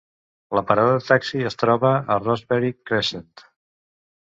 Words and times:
La 0.59 0.63
parada 0.71 0.95
de 0.95 1.03
taxi 1.09 1.43
es 1.51 1.59
troba 1.65 1.93
a 2.15 2.19
Rosebery 2.25 2.75
Crescent. 2.91 3.47